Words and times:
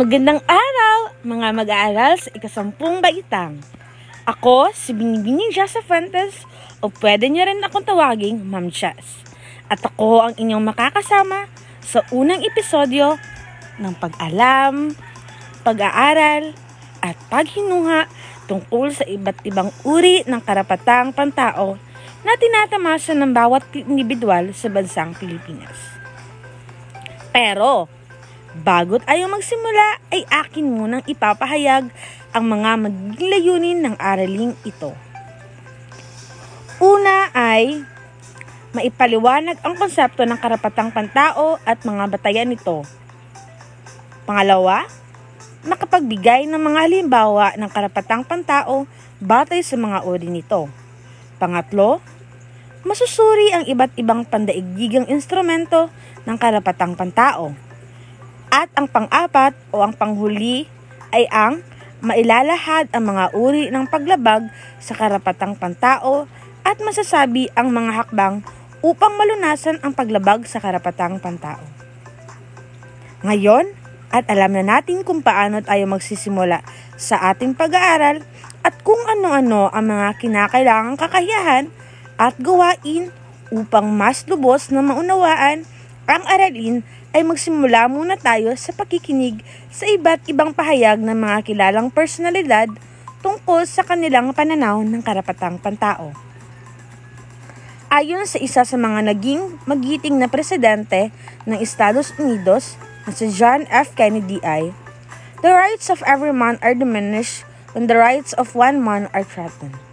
Magandang 0.00 0.40
araw, 0.48 1.12
mga 1.28 1.48
mag-aaral 1.60 2.16
sa 2.16 2.32
ikasampung 2.32 3.04
baitang. 3.04 3.60
Ako, 4.24 4.72
si 4.72 4.96
Binibining 4.96 5.52
Jasa 5.52 5.84
Fuentes, 5.84 6.48
o 6.80 6.88
pwede 7.04 7.28
niyo 7.28 7.44
rin 7.44 7.60
akong 7.60 7.84
tawaging 7.84 8.40
Ma'am 8.40 8.72
Jess. 8.72 9.20
At 9.68 9.84
ako 9.84 10.24
ang 10.24 10.34
inyong 10.40 10.64
makakasama 10.72 11.52
sa 11.84 12.00
unang 12.16 12.40
episodyo 12.40 13.20
ng 13.76 13.92
pag-alam, 14.00 14.96
pag-aaral, 15.68 16.56
at 17.04 17.20
paghinuha 17.28 18.08
tungkol 18.48 18.96
sa 18.96 19.04
iba't 19.04 19.44
ibang 19.44 19.68
uri 19.84 20.24
ng 20.24 20.40
karapatang 20.40 21.12
pantao 21.12 21.76
na 22.24 22.40
tinatamasa 22.40 23.12
ng 23.12 23.36
bawat 23.36 23.68
individual 23.76 24.48
sa 24.56 24.72
bansang 24.72 25.12
Pilipinas. 25.20 25.76
Pero, 27.36 27.99
Bago 28.50 28.98
tayo 28.98 29.30
magsimula 29.30 30.02
ay 30.10 30.26
akin 30.26 30.66
munang 30.66 31.06
ipapahayag 31.06 31.86
ang 32.34 32.44
mga 32.50 32.70
magiging 32.82 33.78
ng 33.78 33.94
araling 33.94 34.58
ito. 34.66 34.90
Una 36.82 37.30
ay 37.30 37.86
maipaliwanag 38.74 39.62
ang 39.62 39.78
konsepto 39.78 40.26
ng 40.26 40.34
karapatang 40.34 40.90
pantao 40.90 41.62
at 41.62 41.78
mga 41.86 42.10
batayan 42.10 42.50
nito. 42.50 42.82
Pangalawa, 44.26 44.82
makapagbigay 45.62 46.50
ng 46.50 46.58
mga 46.58 46.78
halimbawa 46.90 47.54
ng 47.54 47.70
karapatang 47.70 48.26
pantao 48.26 48.90
batay 49.22 49.62
sa 49.62 49.78
mga 49.78 50.02
uri 50.02 50.26
nito. 50.26 50.66
Pangatlo, 51.38 52.02
masusuri 52.82 53.54
ang 53.54 53.62
iba't 53.70 53.94
ibang 53.94 54.26
pandaigdigang 54.26 55.06
instrumento 55.06 55.86
ng 56.26 56.34
karapatang 56.34 56.98
pantao. 56.98 57.69
At 58.50 58.68
ang 58.74 58.90
pang-apat 58.90 59.54
o 59.70 59.86
ang 59.86 59.94
panghuli 59.94 60.66
ay 61.14 61.30
ang 61.30 61.62
mailalahad 62.02 62.90
ang 62.90 63.14
mga 63.14 63.24
uri 63.36 63.70
ng 63.70 63.86
paglabag 63.86 64.50
sa 64.82 64.98
karapatang 64.98 65.54
pantao 65.54 66.26
at 66.66 66.82
masasabi 66.82 67.46
ang 67.54 67.70
mga 67.70 68.04
hakbang 68.04 68.42
upang 68.80 69.12
malunasan 69.14 69.78
ang 69.84 69.92
paglabag 69.94 70.48
sa 70.48 70.58
karapatang 70.58 71.20
pantao. 71.20 71.60
Ngayon, 73.20 73.68
at 74.10 74.26
alam 74.26 74.50
na 74.50 74.66
natin 74.66 75.06
kung 75.06 75.22
paano 75.22 75.62
tayo 75.62 75.86
magsisimula 75.86 76.66
sa 76.98 77.30
ating 77.30 77.54
pag-aaral 77.54 78.26
at 78.66 78.74
kung 78.82 78.98
ano-ano 79.06 79.70
ang 79.70 79.86
mga 79.86 80.18
kinakailangang 80.18 80.98
kakayahan 80.98 81.64
at 82.18 82.34
gawain 82.42 83.14
upang 83.54 83.86
mas 83.94 84.26
lubos 84.26 84.74
na 84.74 84.82
maunawaan 84.82 85.62
ang 86.10 86.22
aralin 86.26 86.82
ay 87.10 87.26
magsimula 87.26 87.90
muna 87.90 88.14
tayo 88.14 88.54
sa 88.54 88.70
pakikinig 88.70 89.42
sa 89.66 89.86
iba't 89.90 90.26
ibang 90.30 90.54
pahayag 90.54 91.02
ng 91.02 91.14
mga 91.14 91.38
kilalang 91.42 91.90
personalidad 91.90 92.70
tungkol 93.20 93.66
sa 93.66 93.82
kanilang 93.82 94.30
pananaw 94.30 94.80
ng 94.86 95.02
karapatang 95.02 95.58
pantao. 95.58 96.14
Ayon 97.90 98.22
sa 98.22 98.38
isa 98.38 98.62
sa 98.62 98.76
mga 98.78 99.10
naging 99.10 99.58
magiting 99.66 100.14
na 100.22 100.30
presidente 100.30 101.10
ng 101.42 101.58
Estados 101.58 102.14
Unidos 102.14 102.78
na 103.02 103.10
si 103.10 103.26
John 103.34 103.66
F. 103.66 103.98
Kennedy 103.98 104.38
ay, 104.46 104.70
The 105.42 105.50
rights 105.50 105.90
of 105.90 106.04
every 106.06 106.30
man 106.30 106.62
are 106.62 106.76
diminished 106.76 107.42
when 107.74 107.90
the 107.90 107.98
rights 107.98 108.30
of 108.38 108.54
one 108.54 108.78
man 108.78 109.10
are 109.10 109.26
threatened. 109.26 109.89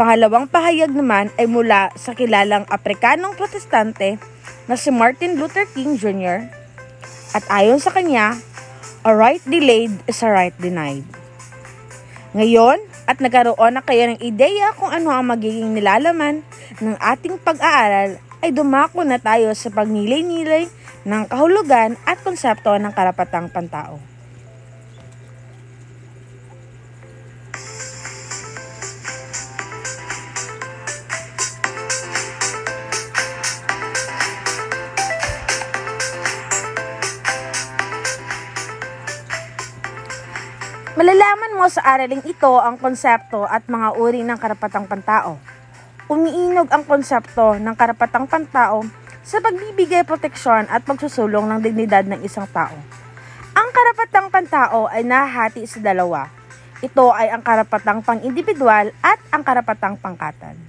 Pangalawang 0.00 0.48
pahayag 0.48 0.96
naman 0.96 1.28
ay 1.36 1.44
mula 1.44 1.92
sa 1.92 2.16
kilalang 2.16 2.64
Afrikanong 2.72 3.36
protestante 3.36 4.16
na 4.64 4.72
si 4.72 4.88
Martin 4.88 5.36
Luther 5.36 5.68
King 5.76 6.00
Jr. 6.00 6.48
At 7.36 7.44
ayon 7.52 7.76
sa 7.84 7.92
kanya, 7.92 8.32
a 9.04 9.12
right 9.12 9.44
delayed 9.44 9.92
is 10.08 10.24
a 10.24 10.32
right 10.32 10.56
denied. 10.56 11.04
Ngayon, 12.32 12.80
at 13.04 13.20
nagkaroon 13.20 13.76
na 13.76 13.84
kayo 13.84 14.08
ng 14.08 14.24
ideya 14.24 14.72
kung 14.72 14.88
ano 14.88 15.12
ang 15.12 15.28
magiging 15.28 15.76
nilalaman 15.76 16.40
ng 16.80 16.96
ating 16.96 17.36
pag-aaral, 17.36 18.16
ay 18.40 18.56
dumako 18.56 19.04
na 19.04 19.20
tayo 19.20 19.52
sa 19.52 19.68
pagnilay-nilay 19.68 20.64
ng 21.04 21.22
kahulugan 21.28 22.00
at 22.08 22.16
konsepto 22.24 22.72
ng 22.72 22.96
karapatang 22.96 23.52
pantao. 23.52 24.00
Malalaman 41.00 41.56
mo 41.56 41.64
sa 41.72 41.80
araling 41.96 42.20
ito 42.28 42.60
ang 42.60 42.76
konsepto 42.76 43.48
at 43.48 43.64
mga 43.72 43.96
uri 43.96 44.20
ng 44.20 44.36
karapatang 44.36 44.84
pantao. 44.84 45.40
Umiinog 46.12 46.68
ang 46.68 46.84
konsepto 46.84 47.56
ng 47.56 47.72
karapatang 47.72 48.28
pantao 48.28 48.84
sa 49.24 49.40
pagbibigay 49.40 50.04
proteksyon 50.04 50.68
at 50.68 50.84
pagsusulong 50.84 51.48
ng 51.48 51.64
dignidad 51.64 52.04
ng 52.04 52.20
isang 52.20 52.44
tao. 52.52 52.76
Ang 53.56 53.68
karapatang 53.72 54.28
pantao 54.28 54.92
ay 54.92 55.00
nahati 55.00 55.64
sa 55.64 55.80
dalawa. 55.80 56.28
Ito 56.84 57.16
ay 57.16 57.32
ang 57.32 57.40
karapatang 57.40 58.04
pang-individual 58.04 58.92
at 59.00 59.24
ang 59.32 59.40
karapatang 59.40 59.96
pangkatan. 59.96 60.60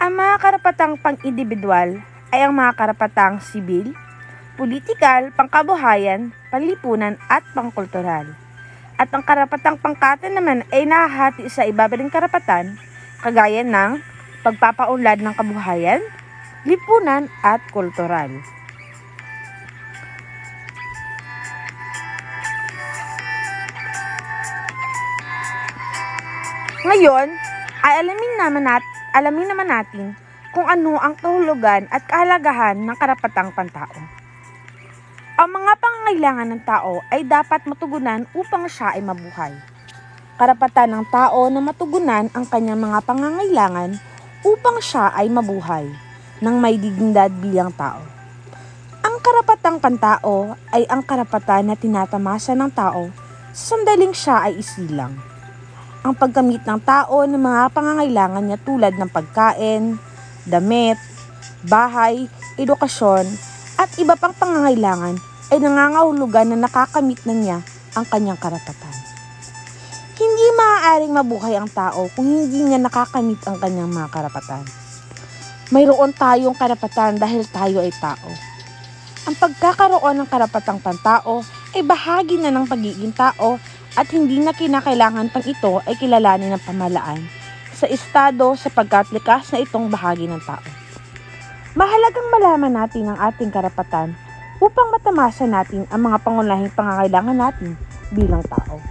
Ang 0.00 0.12
mga 0.16 0.40
karapatang 0.40 0.96
pang-individual 1.04 2.00
ay 2.32 2.48
ang 2.48 2.56
mga 2.56 2.72
karapatang 2.80 3.44
sibil, 3.44 3.92
politikal, 4.56 5.36
pangkabuhayan, 5.36 6.32
panlipunan 6.48 7.20
at 7.28 7.44
pangkultural 7.52 8.47
at 8.98 9.08
ang 9.14 9.22
karapatang 9.22 9.78
pangkatan 9.78 10.34
naman 10.34 10.66
ay 10.74 10.82
nahahati 10.82 11.46
sa 11.46 11.62
iba 11.62 11.86
ring 11.86 12.10
karapatan, 12.10 12.74
kagaya 13.22 13.62
ng 13.62 14.02
pagpapaunlad 14.42 15.22
ng 15.22 15.34
kabuhayan, 15.38 16.02
lipunan 16.66 17.30
at 17.46 17.62
kultural. 17.70 18.28
Ngayon, 26.82 27.28
ay 27.86 27.94
alamin 28.02 28.32
naman, 28.38 28.62
nat 28.66 28.84
alamin 29.14 29.48
naman 29.50 29.68
natin 29.70 30.06
kung 30.50 30.66
ano 30.66 30.98
ang 30.98 31.14
kahulugan 31.14 31.86
at 31.94 32.02
kahalagahan 32.10 32.74
ng 32.82 32.96
karapatang 32.98 33.54
pantao. 33.54 33.94
Ang 35.38 35.54
mga 35.54 35.78
pangangailangan 35.78 36.50
ng 36.50 36.62
tao 36.66 36.98
ay 37.14 37.22
dapat 37.22 37.62
matugunan 37.62 38.26
upang 38.34 38.66
siya 38.66 38.98
ay 38.98 39.06
mabuhay. 39.06 39.54
Karapatan 40.34 40.90
ng 40.90 41.04
tao 41.14 41.46
na 41.46 41.62
matugunan 41.62 42.26
ang 42.34 42.42
kanyang 42.42 42.82
mga 42.82 42.98
pangangailangan 43.06 44.02
upang 44.42 44.82
siya 44.82 45.14
ay 45.14 45.30
mabuhay 45.30 45.86
ng 46.42 46.56
may 46.58 46.74
dignidad 46.74 47.30
bilang 47.38 47.70
tao. 47.70 48.02
Ang 49.06 49.22
karapatang 49.22 49.78
pantao 49.78 50.58
ay 50.74 50.90
ang 50.90 51.06
karapatan 51.06 51.70
na 51.70 51.78
tinatamasa 51.78 52.58
ng 52.58 52.74
tao 52.74 53.06
sa 53.54 53.78
sandaling 53.78 54.10
siya 54.10 54.42
ay 54.42 54.58
isilang. 54.58 55.14
Ang 56.02 56.18
pagkamit 56.18 56.66
ng 56.66 56.82
tao 56.82 57.22
ng 57.22 57.38
mga 57.38 57.70
pangangailangan 57.70 58.42
niya 58.42 58.58
tulad 58.66 58.90
ng 58.98 59.06
pagkain, 59.06 60.02
damit, 60.50 60.98
bahay, 61.62 62.26
edukasyon, 62.58 63.22
at 63.78 63.94
iba 64.02 64.18
pang 64.18 64.34
pangangailangan 64.34 65.28
ay 65.48 65.58
nangangahulugan 65.60 66.52
na 66.52 66.68
nakakamit 66.68 67.24
na 67.24 67.34
niya 67.34 67.58
ang 67.96 68.04
kanyang 68.04 68.36
karapatan. 68.36 68.94
Hindi 70.18 70.46
maaaring 70.58 71.14
mabuhay 71.14 71.54
ang 71.54 71.70
tao 71.70 72.10
kung 72.12 72.26
hindi 72.26 72.66
niya 72.66 72.82
nakakamit 72.82 73.38
ang 73.46 73.56
kanyang 73.62 73.88
mga 73.88 74.08
karapatan. 74.10 74.66
Mayroon 75.70 76.10
tayong 76.16 76.58
karapatan 76.58 77.22
dahil 77.22 77.46
tayo 77.48 77.80
ay 77.80 77.92
tao. 77.96 78.28
Ang 79.28 79.36
pagkakaroon 79.36 80.18
ng 80.18 80.28
karapatang 80.28 80.80
pantao 80.80 81.44
ay 81.76 81.84
bahagi 81.84 82.40
na 82.40 82.48
ng 82.48 82.64
pagiging 82.64 83.12
tao 83.12 83.60
at 83.94 84.08
hindi 84.10 84.40
na 84.40 84.56
kinakailangan 84.56 85.28
pang 85.30 85.44
ito 85.44 85.84
ay 85.84 85.94
kilalanin 86.00 86.56
ng 86.56 86.64
pamalaan 86.64 87.20
sa 87.78 87.86
estado 87.86 88.58
sapagkat 88.58 89.12
likas 89.14 89.54
na 89.54 89.62
itong 89.62 89.86
bahagi 89.86 90.26
ng 90.26 90.42
tao. 90.42 90.64
Mahalagang 91.78 92.28
malaman 92.34 92.74
natin 92.74 93.12
ang 93.12 93.18
ating 93.22 93.54
karapatan 93.54 94.18
upang 94.58 94.90
matamasa 94.90 95.46
natin 95.46 95.86
ang 95.90 96.06
mga 96.06 96.18
pangunahing 96.22 96.70
pangangailangan 96.74 97.38
natin 97.38 97.70
bilang 98.10 98.42
tao. 98.46 98.82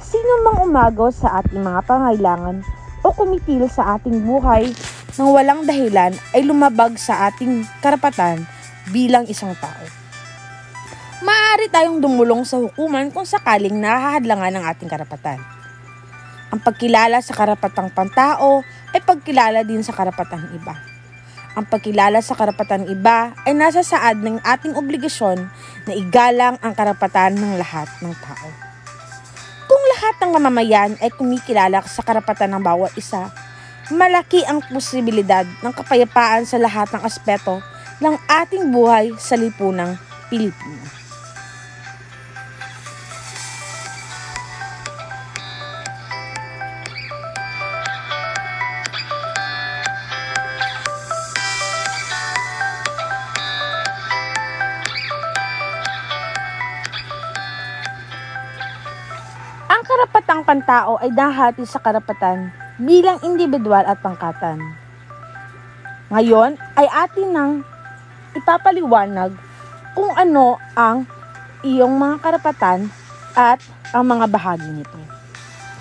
Sino 0.00 0.42
mang 0.42 0.64
umago 0.66 1.12
sa 1.12 1.40
ating 1.40 1.60
mga 1.60 1.80
pangailangan 1.86 2.64
o 3.04 3.12
kumitil 3.12 3.68
sa 3.68 3.96
ating 3.96 4.24
buhay 4.24 4.72
nang 5.16 5.30
walang 5.36 5.60
dahilan 5.68 6.16
ay 6.32 6.42
lumabag 6.42 6.96
sa 6.96 7.28
ating 7.28 7.68
karapatan 7.84 8.44
bilang 8.88 9.28
isang 9.28 9.52
tao. 9.60 9.84
Maaari 11.20 11.68
tayong 11.68 12.00
dumulong 12.00 12.48
sa 12.48 12.56
hukuman 12.56 13.12
kung 13.12 13.28
sakaling 13.28 13.76
nahahadlangan 13.76 14.56
ng 14.56 14.64
ating 14.64 14.88
karapatan. 14.88 15.36
Ang 16.50 16.60
pagkilala 16.64 17.20
sa 17.20 17.36
karapatang 17.36 17.92
pantao 17.92 18.64
ay 18.96 19.00
pagkilala 19.04 19.62
din 19.62 19.84
sa 19.84 19.92
karapatang 19.92 20.42
iba. 20.56 20.89
Ang 21.58 21.66
pagkilala 21.66 22.22
sa 22.22 22.38
karapatan 22.38 22.86
iba 22.86 23.34
ay 23.42 23.58
nasa 23.58 23.82
saad 23.82 24.22
ng 24.22 24.38
ating 24.46 24.78
obligasyon 24.78 25.50
na 25.86 25.92
igalang 25.98 26.54
ang 26.62 26.72
karapatan 26.78 27.34
ng 27.34 27.58
lahat 27.58 27.90
ng 27.98 28.14
tao. 28.22 28.48
Kung 29.66 29.82
lahat 29.98 30.14
ng 30.22 30.30
mamamayan 30.30 30.92
ay 31.02 31.10
kumikilala 31.10 31.82
sa 31.86 32.06
karapatan 32.06 32.54
ng 32.54 32.62
bawat 32.62 32.94
isa, 32.94 33.34
malaki 33.90 34.46
ang 34.46 34.62
posibilidad 34.70 35.42
ng 35.42 35.72
kapayapaan 35.74 36.46
sa 36.46 36.58
lahat 36.62 36.86
ng 36.94 37.02
aspeto 37.02 37.58
ng 37.98 38.14
ating 38.30 38.70
buhay 38.70 39.10
sa 39.18 39.34
lipunang 39.34 39.98
Pilipino. 40.30 40.99
Pantao 60.70 61.02
ay 61.02 61.10
dahati 61.10 61.66
sa 61.66 61.82
karapatan 61.82 62.54
bilang 62.78 63.18
individual 63.26 63.82
at 63.82 63.98
pangkatan. 63.98 64.62
Ngayon 66.14 66.54
ay 66.78 66.86
atin 66.86 67.28
nang 67.34 67.52
ipapaliwanag 68.38 69.34
kung 69.98 70.14
ano 70.14 70.62
ang 70.78 71.10
iyong 71.66 71.98
mga 71.98 72.22
karapatan 72.22 72.86
at 73.34 73.58
ang 73.90 74.14
mga 74.14 74.30
bahagi 74.30 74.70
nito. 74.70 74.94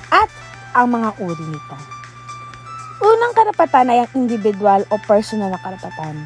At 0.09 0.25
ang 0.73 0.89
mga 0.89 1.21
uri 1.21 1.45
nito. 1.45 1.77
Unang 3.05 3.37
karapatan 3.37 3.93
ay 3.93 4.09
ang 4.09 4.11
individual 4.17 4.89
o 4.89 4.97
personal 5.05 5.53
na 5.53 5.61
karapatan. 5.61 6.25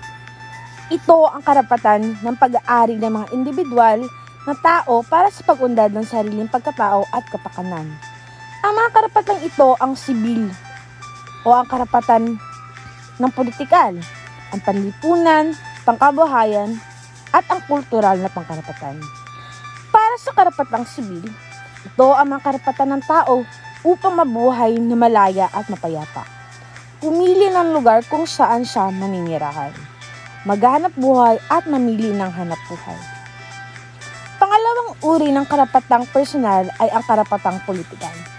Ito 0.87 1.35
ang 1.35 1.43
karapatan 1.43 2.15
ng 2.15 2.35
pag-aari 2.39 2.95
ng 2.95 3.11
mga 3.11 3.27
individual 3.35 4.07
na 4.47 4.55
tao 4.55 5.03
para 5.03 5.27
sa 5.27 5.43
pag-unlad 5.43 5.91
ng 5.91 6.07
sariling 6.07 6.47
pagkatao 6.47 7.03
at 7.11 7.27
kapakanan. 7.27 8.12
Ang 8.63 8.79
mga 8.79 8.89
karapatang 8.95 9.43
ito 9.43 9.75
ang 9.75 9.91
sibil 9.91 10.47
o 11.43 11.51
ang 11.51 11.67
karapatan 11.67 12.39
ng 13.19 13.31
politikal, 13.35 13.91
ang 14.55 14.61
panlipunan, 14.63 15.51
pangkabuhayan, 15.83 16.79
at 17.35 17.43
ang 17.51 17.59
kultural 17.67 18.15
na 18.15 18.31
pangkarapatan. 18.31 19.03
Para 19.91 20.15
sa 20.15 20.31
karapatang 20.31 20.87
sibil, 20.87 21.27
ito 21.83 22.07
ang 22.15 22.31
mga 22.31 22.39
karapatan 22.39 22.95
ng 22.95 23.03
tao 23.03 23.43
upang 23.83 24.15
mabuhay 24.15 24.79
na 24.79 24.95
malaya 24.95 25.51
at 25.51 25.67
mapayapa. 25.67 26.23
Pumili 27.03 27.51
ng 27.51 27.75
lugar 27.75 27.99
kung 28.07 28.23
saan 28.23 28.63
siya 28.63 28.87
maninirahan. 28.95 29.75
Maghanap 30.47 30.95
buhay 30.95 31.35
at 31.51 31.67
mamili 31.67 32.15
ng 32.15 32.31
hanap 32.31 32.63
buhay. 32.71 32.99
Pangalawang 34.39 34.95
uri 35.03 35.35
ng 35.35 35.43
karapatang 35.51 36.07
personal 36.15 36.71
ay 36.79 36.87
ang 36.95 37.03
karapatang 37.03 37.59
politikal. 37.67 38.32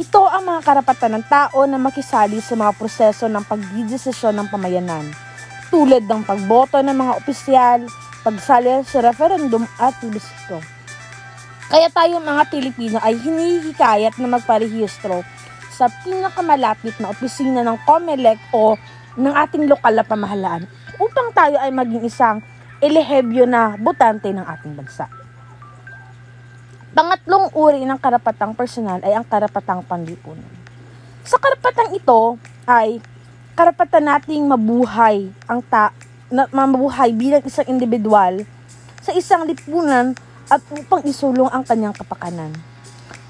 Ito 0.00 0.24
ang 0.24 0.48
mga 0.48 0.64
karapatan 0.64 1.20
ng 1.20 1.24
tao 1.28 1.68
na 1.68 1.76
makisali 1.76 2.40
sa 2.40 2.56
mga 2.56 2.72
proseso 2.72 3.28
ng 3.28 3.44
pagdidesisyon 3.44 4.32
ng 4.32 4.48
pamayanan, 4.48 5.04
tulad 5.68 6.08
ng 6.08 6.24
pagboto 6.24 6.80
ng 6.80 6.96
mga 6.96 7.12
opisyal, 7.20 7.84
pagsali 8.24 8.80
sa 8.88 9.04
referendum 9.04 9.68
at 9.76 9.92
plebisito. 10.00 10.56
Kaya 11.68 11.92
tayo 11.92 12.16
mga 12.16 12.48
Pilipino 12.48 12.96
ay 13.04 13.12
hinihikayat 13.20 14.16
na 14.16 14.40
magparehistro 14.40 15.20
sa 15.68 15.92
pinakamalapit 16.00 16.96
na 16.96 17.12
opisina 17.12 17.60
ng 17.60 17.76
COMELEC 17.84 18.40
o 18.56 18.80
ng 19.20 19.34
ating 19.36 19.68
lokal 19.68 20.00
na 20.00 20.04
pamahalaan 20.08 20.64
upang 20.96 21.28
tayo 21.36 21.60
ay 21.60 21.68
maging 21.76 22.08
isang 22.08 22.40
elehebyo 22.80 23.44
na 23.44 23.76
botante 23.76 24.32
ng 24.32 24.48
ating 24.48 24.80
bansa. 24.80 25.19
Pangatlong 26.90 27.54
uri 27.54 27.86
ng 27.86 28.02
karapatang 28.02 28.50
personal 28.50 28.98
ay 29.06 29.14
ang 29.14 29.22
karapatang 29.22 29.78
panlipunan. 29.86 30.50
Sa 31.22 31.38
karapatang 31.38 31.94
ito 31.94 32.34
ay 32.66 32.98
karapatan 33.54 34.10
nating 34.10 34.42
mabuhay 34.42 35.30
ang 35.46 35.62
ta 35.62 35.94
na, 36.26 36.50
mabuhay 36.50 37.14
bilang 37.14 37.46
isang 37.46 37.62
individual 37.70 38.42
sa 38.98 39.14
isang 39.14 39.46
lipunan 39.46 40.18
at 40.50 40.58
upang 40.74 41.06
isulong 41.06 41.46
ang 41.54 41.62
kanyang 41.62 41.94
kapakanan. 41.94 42.50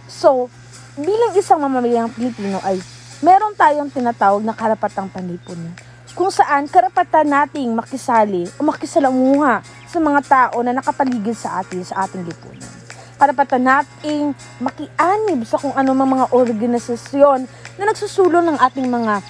So, 0.09 0.49
bilang 0.97 1.37
isang 1.37 1.61
mamamayang 1.61 2.17
Pilipino 2.17 2.65
ay 2.65 2.81
meron 3.21 3.53
tayong 3.61 3.93
tinatawag 3.93 4.41
na 4.41 4.57
karapatang 4.57 5.13
panlipunan 5.13 5.77
kung 6.17 6.33
saan 6.33 6.65
karapatan 6.65 7.29
nating 7.29 7.77
makisali 7.77 8.49
o 8.57 8.65
makisalamuha 8.65 9.61
sa 9.85 9.99
mga 10.01 10.21
tao 10.25 10.65
na 10.65 10.73
nakapaligid 10.73 11.37
sa 11.37 11.61
atin 11.61 11.85
sa 11.85 12.09
ating 12.09 12.25
lipunan 12.25 12.80
karapatan 13.21 13.61
nating 13.69 14.33
makianib 14.65 15.45
sa 15.45 15.61
kung 15.61 15.77
ano 15.77 15.93
mga 15.93 16.33
organisasyon 16.33 17.45
na 17.77 17.85
nagsusulong 17.93 18.49
ng 18.49 18.57
ating 18.57 18.89
mga 18.89 19.21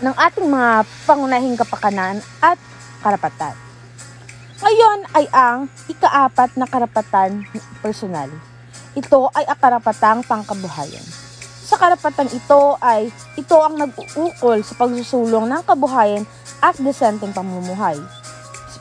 ng 0.00 0.14
ating 0.14 0.46
mga 0.46 0.86
pangunahing 1.04 1.58
kapakanan 1.58 2.22
at 2.38 2.56
karapatan. 3.02 3.52
Ngayon 4.62 4.98
ay 5.18 5.26
ang 5.34 5.66
ikaapat 5.90 6.54
na 6.54 6.70
karapatan 6.70 7.42
personal. 7.82 8.30
Ito 8.94 9.34
ay 9.34 9.50
ang 9.50 9.58
karapatang 9.58 10.22
pangkabuhayan. 10.24 11.04
Sa 11.66 11.74
karapatan 11.74 12.30
ito 12.30 12.78
ay 12.78 13.10
ito 13.34 13.56
ang 13.58 13.76
nag-uukol 13.76 14.62
sa 14.62 14.78
pagsusulong 14.78 15.50
ng 15.50 15.62
kabuhayan 15.66 16.22
at 16.62 16.78
desenteng 16.78 17.34
pamumuhay 17.34 17.98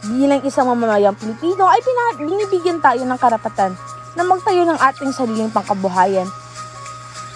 bilang 0.08 0.40
isang 0.48 0.72
mamamayang 0.72 1.18
Pilipino 1.20 1.68
ay 1.68 1.84
binibigyan 2.16 2.80
tayo 2.80 3.04
ng 3.04 3.20
karapatan 3.20 3.76
na 4.16 4.24
magtayo 4.24 4.64
ng 4.64 4.80
ating 4.80 5.12
sariling 5.12 5.52
pangkabuhayan 5.52 6.28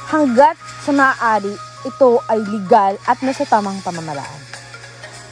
hanggat 0.07 0.55
sa 0.85 0.93
maaari 0.93 1.51
ito 1.83 2.23
ay 2.31 2.39
legal 2.39 2.95
at 3.03 3.19
nasa 3.19 3.43
tamang 3.43 3.75
pamamaraan. 3.83 4.41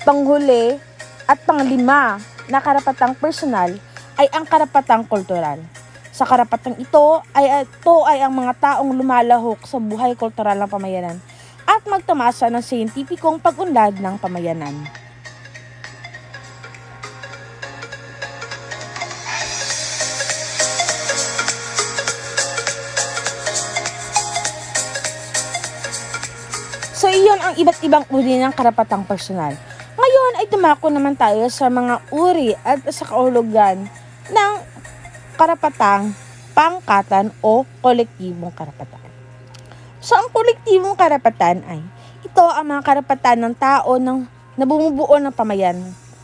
Panghuli 0.03 0.75
at 1.29 1.39
panglima 1.47 2.19
na 2.51 2.59
karapatang 2.59 3.15
personal 3.15 3.71
ay 4.19 4.27
ang 4.35 4.43
karapatang 4.43 5.07
kultural. 5.07 5.63
Sa 6.11 6.27
karapatang 6.27 6.75
ito 6.75 7.23
ay 7.31 7.63
ito 7.63 7.95
ay 8.03 8.19
ang 8.19 8.35
mga 8.35 8.53
taong 8.59 8.91
lumalahok 8.91 9.63
sa 9.63 9.79
buhay 9.79 10.11
kultural 10.19 10.59
ng 10.59 10.67
pamayanan 10.67 11.17
at 11.63 11.81
magtamasa 11.87 12.51
ng 12.51 12.59
siyentipikong 12.59 13.39
pag-unlad 13.39 13.95
ng 13.95 14.19
pamayanan. 14.19 14.75
Ang 27.51 27.59
iba't 27.59 27.83
ibang 27.83 28.07
uri 28.07 28.39
ng 28.39 28.55
karapatang 28.55 29.03
personal. 29.03 29.51
Ngayon 29.99 30.33
ay 30.39 30.47
dumako 30.47 30.87
naman 30.87 31.19
tayo 31.19 31.51
sa 31.51 31.67
mga 31.67 31.99
uri 32.15 32.55
at 32.63 32.79
sa 32.95 33.03
kahulugan 33.03 33.91
ng 34.31 34.53
karapatang 35.35 36.15
pangkatan 36.55 37.35
o 37.43 37.67
kolektibong 37.83 38.55
karapatan. 38.55 39.03
So, 39.99 40.15
ang 40.15 40.31
kolektibong 40.31 40.95
karapatan 40.95 41.59
ay 41.67 41.83
ito 42.23 42.39
ang 42.39 42.71
mga 42.71 42.87
karapatan 42.87 43.43
ng 43.43 43.55
tao 43.59 43.99
ng 43.99 44.23
nabumubuo 44.55 45.19
ng 45.19 45.35
pamayan, 45.35 45.75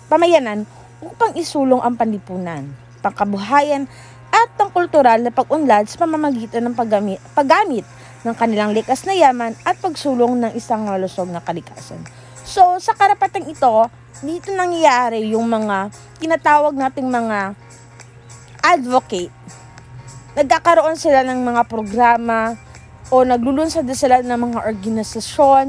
pamayanan 0.07 0.63
upang 1.03 1.36
isulong 1.36 1.84
ang 1.84 2.00
panlipunan, 2.00 2.72
pangkabuhayan 3.03 3.84
at 4.31 4.48
ang 4.55 4.72
kultural 4.72 5.19
na 5.19 5.36
pag-unlad 5.36 5.91
sa 5.91 6.07
pamamagitan 6.07 6.72
ng 6.72 6.75
paggamit, 6.75 7.19
paggamit 7.36 7.84
ng 8.26 8.36
kanilang 8.38 8.74
likas 8.74 9.06
na 9.06 9.14
yaman 9.14 9.54
at 9.62 9.78
pagsulong 9.78 10.42
ng 10.42 10.52
isang 10.58 10.88
malusog 10.88 11.30
na 11.30 11.44
kalikasan. 11.44 12.02
So, 12.48 12.80
sa 12.80 12.96
karapatang 12.96 13.46
ito, 13.52 13.92
dito 14.24 14.50
nangyayari 14.56 15.30
yung 15.36 15.46
mga 15.46 15.94
tinatawag 16.18 16.74
nating 16.74 17.06
mga 17.06 17.54
advocate. 18.64 19.34
Nagkakaroon 20.34 20.98
sila 20.98 21.22
ng 21.28 21.44
mga 21.44 21.62
programa 21.70 22.58
o 23.14 23.24
naglulunsad 23.24 23.86
sila 23.94 24.24
ng 24.24 24.40
mga 24.52 24.60
organisasyon 24.64 25.66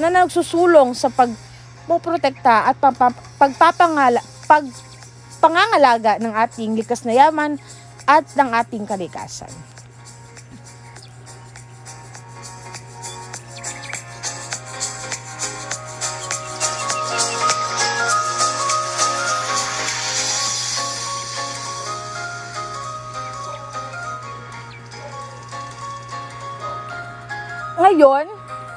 na 0.00 0.08
nagsusulong 0.10 0.92
sa 0.92 1.08
pagpoprotekta 1.12 2.68
at 2.72 2.76
pagpap- 2.80 3.22
pagpapangala 3.38 4.20
pag 4.44 4.64
pangangalaga 5.40 6.16
ng 6.20 6.32
ating 6.32 6.72
likas 6.76 7.04
na 7.04 7.16
yaman 7.16 7.60
at 8.08 8.24
ng 8.36 8.50
ating 8.52 8.84
kalikasan. 8.84 9.52
Ngayon, 27.84 28.24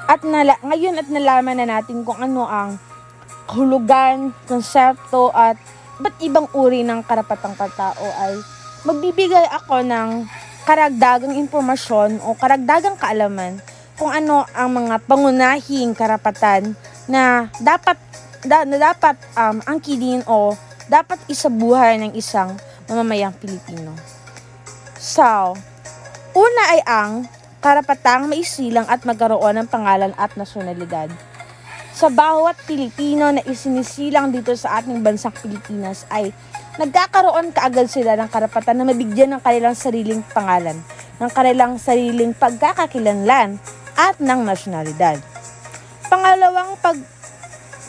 at 0.04 0.20
nala, 0.20 0.60
ngayon 0.60 1.00
at 1.00 1.08
nalaman 1.08 1.56
na 1.56 1.80
natin 1.80 2.04
kung 2.04 2.20
ano 2.20 2.44
ang 2.44 2.76
kahulugan, 3.48 4.36
konsepto 4.44 5.32
at 5.32 5.56
ba't 5.96 6.12
ibang 6.20 6.44
uri 6.52 6.84
ng 6.84 7.00
karapatang 7.08 7.56
pantao 7.56 8.04
ay 8.04 8.36
magbibigay 8.84 9.48
ako 9.48 9.80
ng 9.80 10.28
karagdagang 10.68 11.32
impormasyon 11.40 12.20
o 12.20 12.36
karagdagang 12.36 13.00
kaalaman 13.00 13.56
kung 13.96 14.12
ano 14.12 14.44
ang 14.52 14.76
mga 14.76 15.00
pangunahing 15.08 15.96
karapatan 15.96 16.76
na 17.08 17.48
dapat 17.64 17.96
da, 18.44 18.68
na 18.68 18.76
dapat 18.76 19.16
um, 19.40 19.56
angkinin 19.64 20.20
o 20.28 20.52
dapat 20.84 21.16
isabuhay 21.32 21.96
ng 21.96 22.12
isang 22.12 22.60
mamamayang 22.84 23.32
Pilipino. 23.40 23.96
So, 25.00 25.56
una 26.36 26.62
ay 26.76 26.80
ang 26.84 27.37
karapatang 27.58 28.30
maisilang 28.30 28.86
at 28.86 29.02
magkaroon 29.02 29.62
ng 29.62 29.68
pangalan 29.68 30.14
at 30.14 30.30
nasyonalidad. 30.38 31.10
Sa 31.98 32.06
bawat 32.06 32.54
Pilipino 32.62 33.34
na 33.34 33.42
isinisilang 33.42 34.30
dito 34.30 34.54
sa 34.54 34.78
ating 34.78 35.02
bansang 35.02 35.34
Pilipinas 35.34 36.06
ay 36.14 36.30
nagkakaroon 36.78 37.50
kaagad 37.50 37.90
sila 37.90 38.14
ng 38.14 38.30
karapatan 38.30 38.78
na 38.78 38.86
mabigyan 38.86 39.34
ng 39.34 39.42
kanilang 39.42 39.74
sariling 39.74 40.22
pangalan, 40.30 40.78
ng 41.18 41.30
kanilang 41.34 41.74
sariling 41.74 42.30
pagkakakilanlan 42.38 43.58
at 43.98 44.14
ng 44.22 44.40
nasyonalidad. 44.46 45.18
Pangalawang 46.06 46.78
pag 46.78 46.94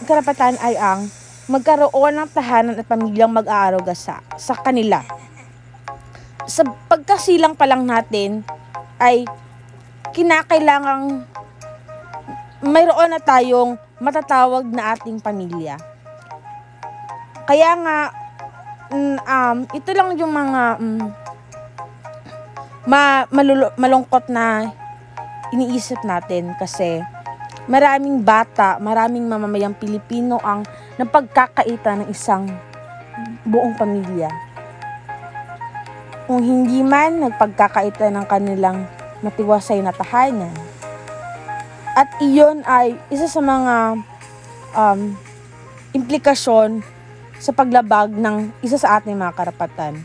karapatan 0.10 0.58
ay 0.58 0.74
ang 0.82 1.06
magkaroon 1.46 2.18
ng 2.18 2.30
tahanan 2.34 2.82
at 2.82 2.90
pamilyang 2.90 3.30
mag-aaruga 3.30 3.94
sa, 3.94 4.26
sa 4.42 4.58
kanila. 4.58 5.06
Sa 6.50 6.66
pagkasilang 6.66 7.54
pa 7.54 7.70
lang 7.70 7.86
natin 7.86 8.42
ay 8.98 9.30
kinakailangang 10.14 11.24
mayroon 12.60 13.12
na 13.12 13.22
tayong 13.22 13.80
matatawag 14.00 14.68
na 14.68 14.96
ating 14.96 15.20
pamilya. 15.20 15.80
Kaya 17.48 17.72
nga, 17.82 18.00
mm, 18.94 19.18
um, 19.24 19.58
ito 19.74 19.90
lang 19.96 20.16
yung 20.20 20.32
mga 20.32 20.62
um, 20.78 21.10
ma, 22.86 23.26
malulo, 23.34 23.74
malungkot 23.80 24.30
na 24.30 24.70
iniisip 25.50 26.04
natin 26.06 26.54
kasi 26.60 27.02
maraming 27.66 28.22
bata, 28.22 28.78
maraming 28.78 29.26
mamamayang 29.26 29.74
Pilipino 29.78 30.38
ang 30.46 30.66
napagkakaita 30.98 32.04
ng 32.04 32.08
isang 32.12 32.50
buong 33.48 33.74
pamilya. 33.76 34.30
Kung 36.30 36.46
hindi 36.46 36.86
man 36.86 37.26
nagpagkakaita 37.26 38.14
ng 38.14 38.26
kanilang 38.30 38.86
matiwasay 39.26 39.84
na 39.84 39.96
tahanan. 39.96 40.54
At 41.98 42.08
iyon 42.24 42.64
ay 42.64 42.96
isa 43.12 43.28
sa 43.28 43.42
mga 43.44 44.00
um, 44.76 45.00
implikasyon 45.92 46.80
sa 47.40 47.52
paglabag 47.56 48.14
ng 48.14 48.52
isa 48.64 48.76
sa 48.80 49.00
ating 49.00 49.16
mga 49.16 49.36
karapatan. 49.36 50.00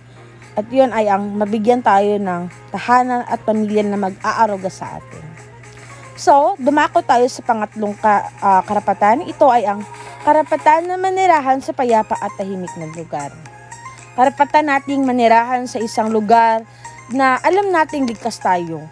At 0.55 0.71
iyon 0.71 0.95
ay 0.95 1.11
ang 1.11 1.35
mabigyan 1.35 1.83
tayo 1.83 2.15
ng 2.19 2.47
tahanan 2.71 3.27
at 3.27 3.43
pamilya 3.43 3.83
na 3.83 3.99
mag-aaruga 3.99 4.71
sa 4.71 4.99
atin. 5.03 5.23
So, 6.15 6.55
dumako 6.63 7.03
tayo 7.03 7.27
sa 7.27 7.43
pangatlong 7.43 7.99
ka, 7.99 8.31
uh, 8.39 8.63
karapatan. 8.63 9.27
Ito 9.27 9.51
ay 9.51 9.67
ang 9.67 9.83
karapatan 10.23 10.87
na 10.87 10.95
manirahan 10.95 11.59
sa 11.59 11.75
payapa 11.75 12.15
at 12.23 12.31
tahimik 12.39 12.71
na 12.79 12.87
lugar. 12.95 13.35
Karapatan 14.15 14.71
nating 14.71 15.03
manirahan 15.03 15.67
sa 15.67 15.83
isang 15.83 16.15
lugar 16.15 16.63
na 17.11 17.43
alam 17.43 17.75
nating 17.75 18.07
ligtas 18.07 18.39
tayo. 18.39 18.87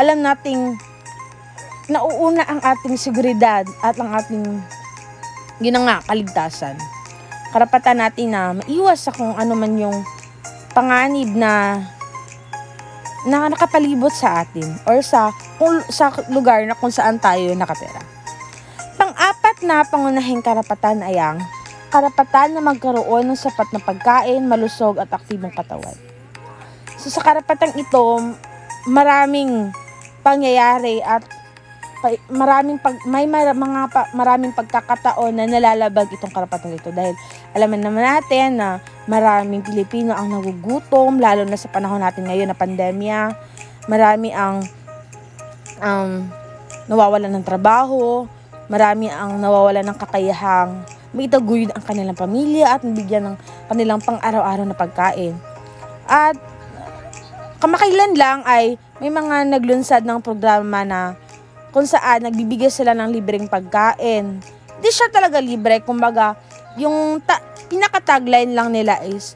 Alam 0.00 0.24
nating 0.24 0.80
nauuna 1.92 2.48
ang 2.48 2.64
ating 2.64 2.96
seguridad 2.96 3.68
at 3.84 4.00
ang 4.00 4.08
ating 4.16 4.40
ginanga 5.60 6.00
kaligtasan. 6.08 6.80
Karapatan 7.52 8.00
natin 8.00 8.32
na 8.32 8.56
maiwas 8.56 9.04
sa 9.04 9.12
kung 9.12 9.36
ano 9.36 9.52
man 9.52 9.76
yung 9.76 10.00
panganib 10.72 11.28
na 11.36 11.84
na 13.28 13.52
nakapalibot 13.52 14.08
sa 14.08 14.40
atin 14.40 14.64
or 14.88 15.04
sa 15.04 15.36
kung, 15.60 15.84
sa 15.92 16.08
lugar 16.32 16.64
na 16.64 16.72
kung 16.72 16.88
saan 16.88 17.20
tayo 17.20 17.52
nakatira. 17.52 18.00
Pang-apat 18.96 19.60
na 19.68 19.84
pangunahing 19.84 20.40
karapatan 20.40 21.04
ay 21.04 21.20
ang 21.20 21.44
karapatan 21.92 22.56
na 22.56 22.64
magkaroon 22.64 23.28
ng 23.28 23.36
sapat 23.36 23.68
na 23.76 23.84
pagkain, 23.84 24.48
malusog 24.48 24.96
at 24.96 25.12
aktibong 25.12 25.52
katawan. 25.52 25.92
So 26.96 27.12
sa 27.12 27.20
karapatang 27.20 27.76
ito, 27.76 28.32
maraming 28.88 29.68
pangyayari 30.20 31.02
at 31.04 31.24
maraming 32.32 32.80
pag, 32.80 32.96
may 33.04 33.28
mar, 33.28 33.52
mga 33.52 33.80
pa, 33.92 34.08
maraming 34.16 34.56
pagkakataon 34.56 35.36
na 35.36 35.44
nalalabag 35.44 36.08
itong 36.16 36.32
karapatan 36.32 36.72
ito 36.72 36.88
dahil 36.88 37.12
alam 37.52 37.76
naman 37.76 38.00
natin 38.00 38.56
na 38.56 38.68
maraming 39.04 39.60
Pilipino 39.60 40.16
ang 40.16 40.32
nagugutom 40.32 41.20
lalo 41.20 41.44
na 41.44 41.60
sa 41.60 41.68
panahon 41.68 42.00
natin 42.00 42.24
ngayon 42.24 42.48
na 42.48 42.56
pandemya. 42.56 43.36
Marami 43.84 44.32
ang 44.32 44.64
um, 45.82 46.24
nawawalan 46.88 47.32
ng 47.36 47.44
trabaho. 47.44 48.24
Marami 48.70 49.12
ang 49.12 49.36
nawawalan 49.36 49.84
ng 49.84 49.98
kakayahang 49.98 50.86
maitaguyod 51.10 51.74
ang 51.74 51.82
kanilang 51.82 52.14
pamilya 52.14 52.78
at 52.78 52.86
mabigyan 52.86 53.34
ng 53.34 53.36
kanilang 53.66 53.98
pang-araw-araw 53.98 54.62
na 54.62 54.78
pagkain. 54.78 55.34
At 56.06 56.38
kamakailan 57.58 58.14
lang 58.14 58.46
ay 58.46 58.78
may 59.00 59.08
mga 59.08 59.48
naglunsad 59.48 60.04
ng 60.04 60.20
programa 60.20 60.84
na 60.84 61.16
kung 61.72 61.88
saan 61.88 62.28
nagbibigay 62.28 62.68
sila 62.68 62.92
ng 62.92 63.08
libreng 63.08 63.48
pagkain. 63.48 64.44
Hindi 64.76 64.90
siya 64.92 65.08
talaga 65.08 65.40
libre, 65.40 65.80
kumbaga, 65.80 66.36
yung 66.76 67.16
ta- 67.24 67.40
pinaka-tagline 67.72 68.52
lang 68.52 68.68
nila 68.68 69.00
is 69.08 69.34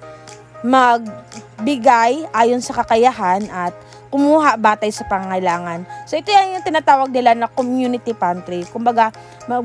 magbigay 0.60 2.28
ayon 2.36 2.60
sa 2.60 2.76
kakayahan 2.76 3.48
at 3.48 3.72
kumuha 4.12 4.60
batay 4.60 4.92
sa 4.92 5.08
pangailangan. 5.08 5.88
So 6.04 6.20
ito 6.20 6.28
yung 6.28 6.60
tinatawag 6.60 7.08
nila 7.08 7.32
na 7.32 7.48
community 7.48 8.12
pantry. 8.12 8.68
Kumbaga, 8.68 9.10
mag, 9.48 9.64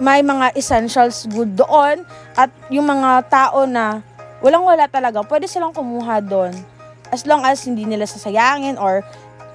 may 0.00 0.24
mga 0.24 0.56
essentials 0.56 1.28
good 1.28 1.60
doon 1.60 2.08
at 2.40 2.48
yung 2.72 2.88
mga 2.88 3.28
tao 3.28 3.68
na 3.68 4.00
walang-wala 4.40 4.88
talaga, 4.88 5.20
pwede 5.28 5.44
silang 5.44 5.76
kumuha 5.76 6.24
doon 6.24 6.79
as 7.10 7.26
long 7.26 7.42
as 7.42 7.62
hindi 7.66 7.86
nila 7.86 8.06
sasayangin 8.06 8.78
or 8.78 9.02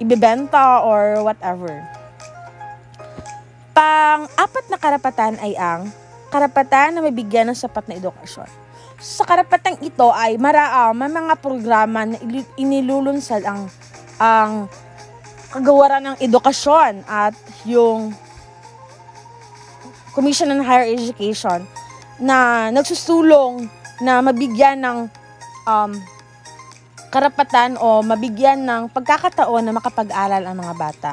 ibebenta 0.00 0.84
or 0.84 1.24
whatever. 1.24 1.72
Pang-apat 3.76 4.64
na 4.72 4.78
karapatan 4.80 5.34
ay 5.40 5.52
ang 5.56 5.92
karapatan 6.32 6.96
na 6.96 7.00
mabigyan 7.04 7.48
ng 7.52 7.56
sapat 7.56 7.88
na 7.88 7.96
edukasyon. 8.00 8.48
Sa 8.96 9.28
karapatang 9.28 9.76
ito 9.84 10.08
ay 10.08 10.40
mara, 10.40 10.88
uh, 10.88 10.92
may 10.96 11.12
mga 11.12 11.36
programa 11.40 12.08
na 12.08 12.16
inilulunsad 12.56 13.44
ang 13.44 13.68
ang 14.16 14.72
kagawaran 15.52 16.12
ng 16.12 16.16
edukasyon 16.24 17.04
at 17.04 17.36
yung 17.68 18.12
Commission 20.16 20.48
on 20.48 20.64
Higher 20.64 20.88
Education 20.96 21.68
na 22.16 22.68
nagsusulong 22.72 23.68
na 24.00 24.24
mabigyan 24.24 24.80
ng 24.80 24.98
um, 25.68 25.92
karapatan 27.16 27.80
o 27.80 28.04
mabigyan 28.04 28.60
ng 28.68 28.92
pagkakataon 28.92 29.64
na 29.64 29.72
makapag-aral 29.72 30.44
ang 30.44 30.56
mga 30.60 30.74
bata. 30.76 31.12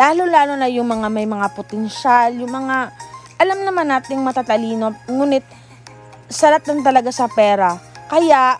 Lalo-lalo 0.00 0.56
na 0.56 0.64
yung 0.72 0.88
mga 0.88 1.12
may 1.12 1.28
mga 1.28 1.52
potensyal, 1.52 2.32
yung 2.32 2.48
mga 2.48 2.88
alam 3.36 3.58
naman 3.60 3.92
nating 3.92 4.24
matatalino, 4.24 4.96
ngunit 5.04 5.44
salat 6.32 6.64
lang 6.64 6.80
talaga 6.80 7.12
sa 7.12 7.28
pera. 7.28 7.76
Kaya 8.08 8.56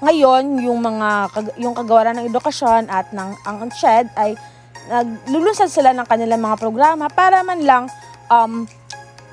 ngayon 0.00 0.64
yung 0.64 0.80
mga 0.80 1.36
yung 1.60 1.76
kagawaran 1.76 2.16
ng 2.16 2.32
edukasyon 2.32 2.88
at 2.88 3.12
ng 3.12 3.36
ang 3.44 3.68
SHED 3.68 4.08
ay 4.16 4.40
naglulunsad 4.88 5.68
sila 5.68 5.92
ng 5.92 6.08
kanilang 6.08 6.40
mga 6.40 6.56
programa 6.56 7.12
para 7.12 7.44
man 7.44 7.60
lang 7.60 7.84
um, 8.32 8.64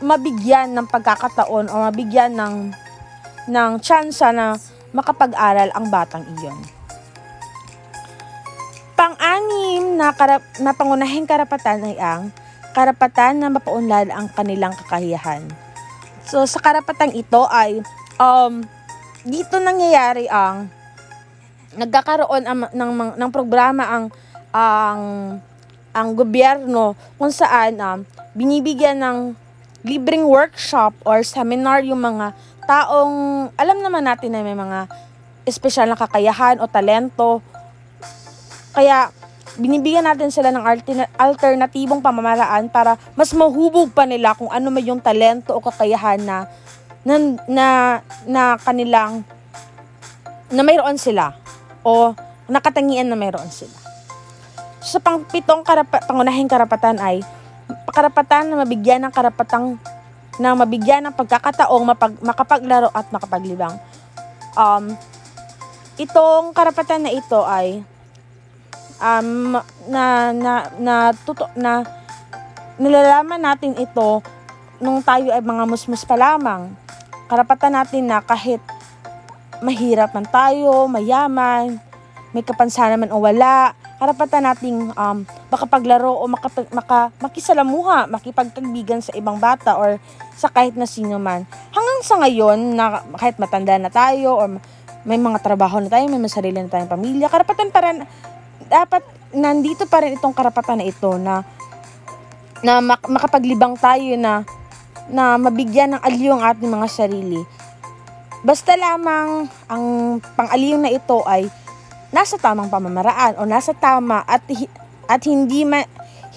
mabigyan 0.04 0.76
ng 0.76 0.88
pagkakataon 0.92 1.72
o 1.72 1.76
mabigyan 1.88 2.36
ng 2.36 2.56
ng 3.48 3.72
chance 3.84 4.24
na 4.32 4.56
makapag-aral 4.94 5.74
ang 5.74 5.90
batang 5.90 6.24
iyon. 6.40 6.58
Pang-anim 8.94 9.98
na, 9.98 10.14
karap, 10.14 10.46
na 10.62 10.72
pangunahing 10.72 11.26
karapatan 11.26 11.82
ay 11.92 11.98
ang 11.98 12.30
karapatan 12.74 13.42
na 13.42 13.50
mapaunlad 13.54 14.10
ang 14.10 14.30
kanilang 14.34 14.74
kakayahan. 14.74 15.46
So, 16.24 16.46
sa 16.48 16.62
karapatang 16.62 17.14
ito 17.14 17.46
ay 17.52 17.84
um, 18.18 18.64
dito 19.26 19.60
nangyayari 19.60 20.30
ang 20.30 20.70
nagkakaroon 21.74 22.44
ang, 22.46 22.60
ng, 22.70 22.92
ng, 22.94 23.12
ng 23.18 23.32
programa 23.34 23.84
ang 23.90 24.06
ang 24.54 25.02
ang 25.94 26.08
gobyerno 26.14 26.94
kung 27.18 27.34
saan 27.34 27.78
um, 27.82 28.00
binibigyan 28.34 28.98
ng 29.02 29.18
libreng 29.86 30.26
workshop 30.26 30.94
or 31.06 31.22
seminar 31.22 31.82
yung 31.86 32.02
mga 32.02 32.34
taong 32.66 33.50
alam 33.56 33.78
naman 33.84 34.04
natin 34.04 34.34
na 34.34 34.46
may 34.46 34.56
mga 34.56 34.88
espesyal 35.44 35.88
na 35.92 36.00
kakayahan 36.00 36.60
o 36.64 36.68
talento 36.68 37.44
kaya 38.74 39.12
binibigyan 39.60 40.08
natin 40.08 40.34
sila 40.34 40.50
ng 40.50 40.66
alterna- 40.66 41.12
alternatibong 41.20 42.02
pamamaraan 42.02 42.72
para 42.74 42.98
mas 43.14 43.30
mahubog 43.38 43.94
pa 43.94 44.08
nila 44.10 44.34
kung 44.34 44.50
ano 44.50 44.74
man 44.74 44.82
yung 44.82 45.02
talento 45.04 45.54
o 45.54 45.62
kakayahan 45.62 46.18
na 46.24 46.50
na, 47.04 47.16
na, 47.46 47.68
na 48.26 48.42
kanilang 48.58 49.22
na 50.50 50.64
mayroon 50.64 50.96
sila 50.96 51.36
o 51.84 52.16
nakatangian 52.48 53.08
na 53.08 53.20
mayroon 53.20 53.52
sila. 53.52 53.76
Sa 54.84 55.00
pangpitong 55.00 55.64
karapa, 55.64 56.00
pangunahing 56.04 56.48
karapatan 56.48 57.00
ay 57.00 57.24
karapatan 57.92 58.52
na 58.52 58.64
mabigyan 58.64 59.04
ng 59.04 59.14
karapatang 59.14 59.80
na 60.42 60.58
mabigyan 60.58 61.06
ng 61.06 61.14
pagkakataong 61.14 61.86
mapag, 61.86 62.14
makapaglaro 62.22 62.90
at 62.94 63.06
makapaglibang. 63.14 63.78
Um, 64.58 64.94
itong 65.98 66.54
karapatan 66.54 67.06
na 67.06 67.12
ito 67.14 67.42
ay 67.46 67.86
um, 68.98 69.58
na 69.90 70.34
na 70.34 70.54
na 70.78 70.96
tuto, 71.14 71.46
na 71.54 71.86
nilalaman 72.82 73.42
natin 73.42 73.78
ito 73.78 74.26
nung 74.82 75.04
tayo 75.06 75.30
ay 75.30 75.42
mga 75.42 75.64
musmus 75.70 76.06
pa 76.08 76.18
lamang. 76.18 76.74
Karapatan 77.30 77.78
natin 77.78 78.10
na 78.10 78.20
kahit 78.22 78.60
mahirap 79.64 80.12
man 80.12 80.28
tayo, 80.28 80.90
mayaman, 80.92 81.80
may 82.36 82.44
kapansanan 82.44 83.00
man 83.00 83.14
o 83.14 83.22
wala, 83.22 83.78
karapatan 84.04 84.44
nating 84.44 84.92
um, 85.00 85.24
makapaglaro 85.48 86.12
o 86.12 86.28
makapag, 86.28 86.68
maka, 86.76 87.08
makisalamuha, 87.24 88.12
makipagkagbigan 88.12 89.00
sa 89.00 89.16
ibang 89.16 89.40
bata 89.40 89.80
or 89.80 89.96
sa 90.36 90.52
kahit 90.52 90.76
na 90.76 90.84
sino 90.84 91.16
man. 91.24 91.48
Hanggang 91.72 92.00
sa 92.04 92.20
ngayon, 92.20 92.76
na 92.76 93.00
kahit 93.16 93.40
matanda 93.40 93.80
na 93.80 93.88
tayo 93.88 94.36
or 94.36 94.60
may 95.08 95.16
mga 95.16 95.40
trabaho 95.40 95.80
na 95.80 95.88
tayo, 95.88 96.04
may 96.12 96.20
masarili 96.20 96.60
na 96.60 96.68
tayong 96.68 96.92
pamilya, 96.92 97.32
karapatan 97.32 97.72
pa 97.72 97.80
rin, 97.80 98.04
dapat 98.68 99.08
nandito 99.32 99.88
pa 99.88 100.04
rin 100.04 100.20
itong 100.20 100.36
karapatan 100.36 100.84
na 100.84 100.86
ito 100.86 101.16
na 101.16 101.48
na 102.64 102.80
mak- 102.80 103.12
makapaglibang 103.12 103.76
tayo 103.76 104.16
na 104.16 104.44
na 105.12 105.36
mabigyan 105.36 105.96
ng 105.96 106.02
aliw 106.04 106.32
ang 106.32 106.44
ating 106.48 106.72
mga 106.72 106.88
sarili. 106.88 107.44
Basta 108.44 108.76
lamang 108.76 109.48
ang 109.68 109.86
pang-aliw 110.36 110.80
na 110.80 110.92
ito 110.92 111.24
ay 111.28 111.48
nasa 112.14 112.38
tamang 112.38 112.70
pamamaraan 112.70 113.42
o 113.42 113.50
nasa 113.50 113.74
tama 113.74 114.22
at 114.30 114.46
at 115.10 115.22
hindi 115.26 115.66
ma, 115.66 115.82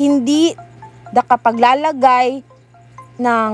hindi 0.01 0.57
nakapaglalagay 1.13 2.41
ng 3.21 3.53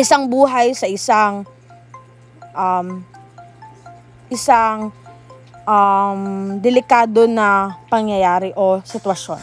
isang 0.00 0.26
buhay 0.26 0.72
sa 0.72 0.88
isang 0.88 1.44
um, 2.56 3.04
isang 4.32 4.90
um, 5.68 6.22
delikado 6.58 7.28
na 7.28 7.76
pangyayari 7.92 8.56
o 8.56 8.80
sitwasyon. 8.80 9.40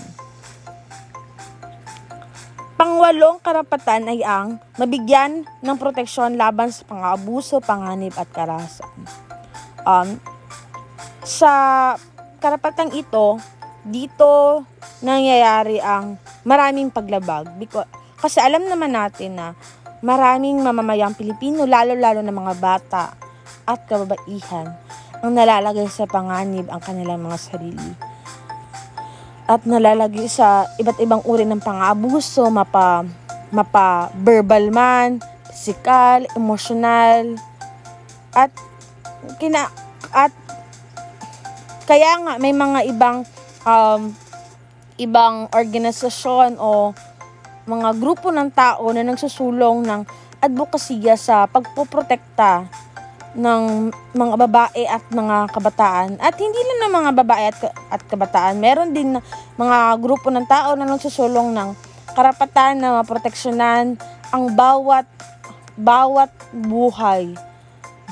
Pangwalong 2.75 3.39
karapatan 3.39 4.11
ay 4.11 4.19
ang 4.25 4.59
mabigyan 4.75 5.47
ng 5.63 5.77
proteksyon 5.79 6.35
laban 6.35 6.73
sa 6.75 6.83
pang-aabuso, 6.83 7.63
panganib 7.63 8.11
at 8.19 8.27
karahasan. 8.35 8.91
Um, 9.87 10.19
sa 11.25 11.51
karapatang 12.39 12.93
ito, 12.93 13.41
dito 13.81 14.61
nangyayari 15.01 15.81
ang 15.81 16.21
maraming 16.45 16.93
paglabag. 16.93 17.49
Because, 17.57 17.89
kasi 18.21 18.37
alam 18.37 18.69
naman 18.69 18.93
natin 18.93 19.35
na 19.35 19.57
maraming 20.05 20.61
mamamayang 20.61 21.17
Pilipino, 21.17 21.65
lalo-lalo 21.65 22.21
na 22.21 22.33
mga 22.33 22.53
bata 22.61 23.03
at 23.65 23.89
kababaihan, 23.89 24.69
ang 25.25 25.31
nalalagay 25.33 25.89
sa 25.89 26.05
panganib 26.05 26.69
ang 26.69 26.81
kanilang 26.85 27.25
mga 27.25 27.37
sarili 27.41 27.89
at 29.45 29.61
nalalagay 29.61 30.25
sa 30.25 30.65
iba't 30.81 30.97
ibang 30.97 31.21
uri 31.21 31.45
ng 31.45 31.61
pang-aabuso, 31.61 32.49
mapa, 32.49 33.05
mapa 33.53 34.09
verbal 34.17 34.73
man, 34.73 35.21
physical, 35.53 36.25
emotional, 36.33 37.37
at 38.33 38.49
kina 39.37 39.69
at 40.09 40.33
kaya 41.85 42.17
nga 42.21 42.33
may 42.41 42.53
mga 42.53 42.79
ibang 42.89 43.21
um, 43.65 44.13
ibang 44.97 45.49
organisasyon 45.53 46.57
o 46.57 46.91
mga 47.65 47.89
grupo 47.97 48.29
ng 48.29 48.49
tao 48.53 48.85
na 48.93 49.01
nagsusulong 49.01 49.85
ng 49.85 50.01
advokasya 50.41 51.17
sa 51.17 51.49
pagpoprotekta 51.49 52.69
ng 53.35 53.91
mga 54.15 54.35
babae 54.47 54.83
at 54.87 55.03
mga 55.11 55.51
kabataan. 55.51 56.15
At 56.23 56.39
hindi 56.39 56.55
lang 56.55 56.79
ng 56.87 56.93
mga 56.93 57.11
babae 57.19 57.43
at, 57.51 57.59
at 57.91 58.01
kabataan, 58.07 58.55
meron 58.61 58.95
din 58.95 59.19
mga 59.59 59.77
grupo 59.99 60.31
ng 60.31 60.47
tao 60.47 60.77
na 60.79 60.87
nagsusulong 60.87 61.51
ng 61.51 61.69
karapatan 62.15 62.79
na 62.79 63.03
maproteksyonan 63.03 63.99
ang 64.31 64.43
bawat 64.55 65.03
bawat 65.75 66.31
buhay. 66.55 67.35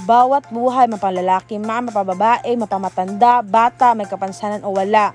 Bawat 0.02 0.50
buhay, 0.50 0.90
mapalalaki 0.90 1.62
man, 1.62 1.86
mapababae, 1.86 2.50
mapamatanda, 2.58 3.46
bata, 3.46 3.94
may 3.94 4.10
kapansanan 4.10 4.66
o 4.66 4.74
wala. 4.74 5.14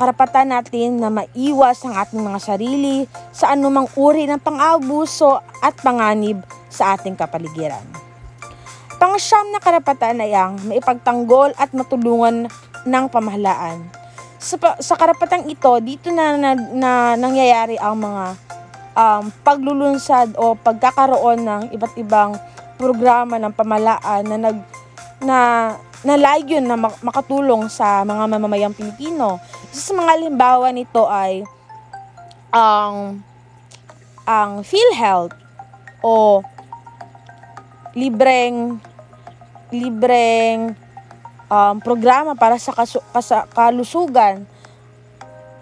Karapatan 0.00 0.48
natin 0.48 0.96
na 0.96 1.12
maiwas 1.12 1.84
ang 1.84 1.92
ating 1.92 2.24
mga 2.24 2.40
sarili 2.40 3.04
sa 3.28 3.52
anumang 3.52 3.84
uri 3.98 4.24
ng 4.24 4.40
pang-abuso 4.40 5.44
at 5.60 5.76
panganib 5.84 6.40
sa 6.72 6.96
ating 6.96 7.18
kapaligiran. 7.18 7.82
Pangsyam 8.96 9.52
na 9.54 9.60
karapatan 9.60 10.24
ay 10.24 10.32
ang 10.34 10.58
maipagtanggol 10.64 11.52
at 11.54 11.70
matulungan 11.76 12.48
ng 12.82 13.04
pamahalaan. 13.12 13.84
Sa, 14.38 14.56
sa 14.78 14.94
karapatang 14.94 15.46
ito, 15.50 15.70
dito 15.82 16.08
na, 16.10 16.34
na, 16.34 16.50
na 16.54 16.90
nangyayari 17.14 17.78
ang 17.78 17.98
mga 17.98 18.24
um, 18.98 19.24
paglulunsad 19.46 20.34
o 20.34 20.54
pagkakaroon 20.58 21.42
ng 21.42 21.62
iba't 21.74 21.94
ibang 21.98 22.34
programa 22.78 23.36
ng 23.36 23.52
pamahalaan 23.52 24.22
na 24.24 24.38
nag 24.38 24.58
na 25.18 25.38
nalayon 26.06 26.62
na 26.62 26.78
makatulong 26.78 27.66
sa 27.66 28.06
mga 28.06 28.38
mamamayang 28.38 28.74
Pilipino. 28.74 29.42
Isa 29.74 29.90
sa 29.90 29.98
mga 29.98 30.14
halimbawa 30.14 30.70
nito 30.70 31.10
ay 31.10 31.42
ang 32.54 33.18
ang 34.22 34.62
PhilHealth 34.62 35.34
o 36.06 36.40
libreng 37.98 38.78
libreng 39.74 40.78
um, 41.50 41.76
programa 41.82 42.38
para 42.38 42.56
sa 42.56 42.72
kasu- 42.72 43.04
kasa- 43.10 43.48
kalusugan. 43.50 44.46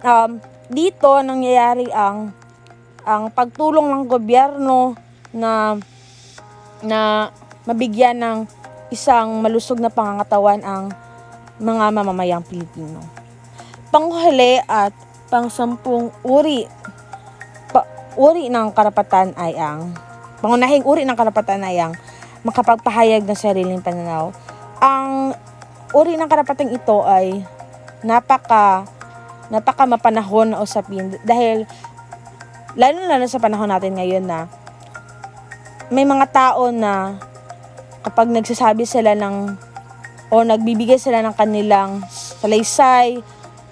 Um, 0.05 0.39
dito 0.69 1.09
nangyayari 1.25 1.89
ang 1.91 2.31
ang 3.07 3.31
pagtulong 3.31 3.87
ng 3.87 4.03
gobyerno 4.11 4.99
na 5.31 5.79
na 6.85 7.31
mabigyan 7.65 8.19
ng 8.19 8.39
isang 8.91 9.43
malusog 9.43 9.81
na 9.83 9.91
pangangatawan 9.91 10.61
ang 10.63 10.85
mga 11.57 11.85
mamamayang 11.93 12.45
Pilipino. 12.45 13.01
Panghuli 13.89 14.61
at 14.69 14.93
pangsampung 15.33 16.13
uri 16.23 16.69
pa, 17.73 17.83
uri 18.15 18.53
ng 18.53 18.71
karapatan 18.77 19.33
ay 19.35 19.57
ang 19.57 19.97
pangunahing 20.45 20.85
uri 20.85 21.03
ng 21.03 21.17
karapatan 21.17 21.65
ay 21.65 21.81
ang 21.81 21.93
makapagpahayag 22.47 23.27
ng 23.27 23.39
sariling 23.39 23.83
pananaw. 23.83 24.31
Ang 24.79 25.35
uri 25.97 26.15
ng 26.15 26.29
karapatang 26.29 26.71
ito 26.71 27.03
ay 27.03 27.43
napaka 28.05 28.87
napaka 29.47 29.87
mapanahon 29.87 30.53
na 30.53 30.63
usapin 30.63 31.15
dahil 31.23 31.65
lalo 32.75 32.99
na 33.07 33.25
sa 33.31 33.39
panahon 33.39 33.71
natin 33.71 33.95
ngayon 33.95 34.27
na 34.27 34.51
may 35.91 36.03
mga 36.03 36.27
tao 36.35 36.75
na 36.75 37.15
kapag 38.03 38.27
nagsasabi 38.31 38.83
sila 38.83 39.15
ng 39.15 39.55
o 40.27 40.43
nagbibigay 40.43 40.99
sila 40.99 41.23
ng 41.23 41.35
kanilang 41.39 42.03
salaysay 42.11 43.23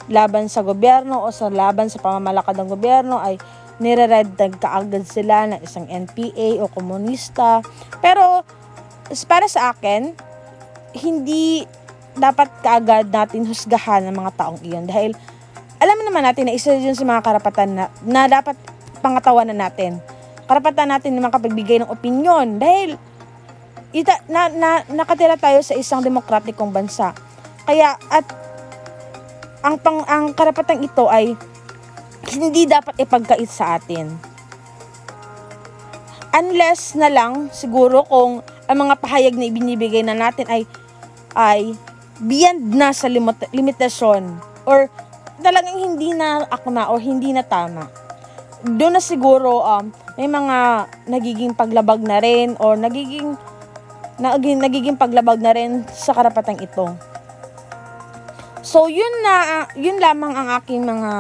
laban 0.07 0.47
sa 0.47 0.63
gobyerno 0.63 1.27
o 1.27 1.35
sa 1.35 1.51
laban 1.51 1.91
sa 1.91 1.99
pamamalakad 1.99 2.55
ng 2.55 2.71
gobyerno 2.71 3.19
ay 3.19 3.35
nire-red 3.83 4.39
tag 4.39 4.55
kaagad 4.63 5.03
sila 5.03 5.51
ng 5.51 5.61
isang 5.67 5.91
NPA 5.91 6.63
o 6.63 6.71
komunista. 6.71 7.59
Pero 7.99 8.47
para 9.27 9.51
sa 9.51 9.75
akin, 9.75 10.15
hindi 10.95 11.67
dapat 12.15 12.47
kaagad 12.63 13.11
natin 13.11 13.43
husgahan 13.51 14.07
ng 14.07 14.15
mga 14.15 14.31
taong 14.39 14.63
iyon 14.63 14.87
dahil 14.87 15.11
alam 15.83 15.99
naman 16.07 16.23
natin 16.23 16.47
na 16.47 16.55
isa 16.55 16.71
yun 16.79 16.95
sa 16.95 17.03
mga 17.03 17.27
karapatan 17.27 17.75
na, 17.75 17.85
na 18.07 18.31
dapat 18.31 18.55
pangatawanan 19.03 19.59
natin. 19.59 19.99
Karapatan 20.45 20.93
natin 20.93 21.17
na 21.17 21.29
makapagbigay 21.29 21.81
ng 21.81 21.91
opinyon 21.91 22.61
dahil 22.61 23.01
ita, 23.95 24.19
na, 24.27 24.51
na, 24.51 24.83
nakatira 24.91 25.39
tayo 25.39 25.63
sa 25.63 25.79
isang 25.79 26.03
demokratikong 26.03 26.75
bansa. 26.75 27.15
Kaya 27.65 27.97
at 28.11 28.27
ang 29.65 29.81
pang 29.81 30.05
ang 30.05 30.37
karapatang 30.37 30.85
ito 30.85 31.09
ay 31.09 31.33
hindi 32.37 32.69
dapat 32.69 33.01
ipagkait 33.01 33.49
sa 33.49 33.81
atin. 33.81 34.13
Unless 36.35 36.99
na 36.99 37.09
lang 37.09 37.49
siguro 37.55 38.05
kung 38.05 38.45
ang 38.69 38.79
mga 38.81 38.95
pahayag 39.01 39.35
na 39.39 39.49
ibinibigay 39.49 40.03
na 40.05 40.13
natin 40.13 40.45
ay 40.51 40.69
ay 41.33 41.73
beyond 42.21 42.75
na 42.75 42.91
sa 42.91 43.09
limit- 43.09 43.49
limitasyon 43.55 44.37
or 44.69 44.91
talagang 45.41 45.79
hindi 45.79 46.13
na 46.13 46.45
akma 46.51 46.91
or 46.91 46.99
hindi 46.99 47.31
na 47.31 47.47
tama. 47.47 47.89
Doon 48.65 48.99
na 48.99 49.03
siguro 49.03 49.63
um, 49.63 49.95
may 50.15 50.31
mga 50.31 50.87
nagiging 51.11 51.53
paglabag 51.53 52.01
na 52.03 52.23
rin 52.23 52.55
or 52.63 52.79
nagiging 52.79 53.35
nagiging, 54.19 54.63
nagiging 54.63 54.99
paglabag 54.99 55.43
na 55.43 55.53
rin 55.55 55.83
sa 55.91 56.15
karapatang 56.15 56.59
ito. 56.63 56.95
So, 58.65 58.89
yun 58.89 59.21
na, 59.21 59.67
yun 59.77 60.01
lamang 60.01 60.33
ang 60.33 60.49
aking 60.57 60.89
mga 60.89 61.11